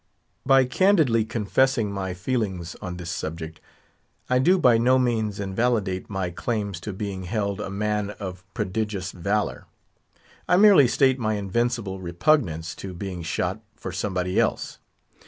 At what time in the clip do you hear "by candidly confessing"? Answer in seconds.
0.47-1.91